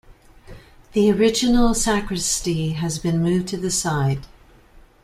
The 0.93 1.11
original 1.11 1.75
sacristy 1.75 2.71
has 2.71 2.97
been 2.97 3.21
moved 3.21 3.49
to 3.49 3.57
the 3.57 3.69
side. 3.69 4.25